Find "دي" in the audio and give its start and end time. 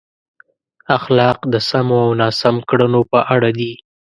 3.59-3.73